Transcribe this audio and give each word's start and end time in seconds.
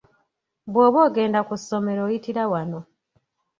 Bw'oba 0.71 0.99
ogenda 1.07 1.39
ku 1.47 1.53
ssomero 1.59 2.01
oyitira 2.07 2.43
wano. 2.51 2.79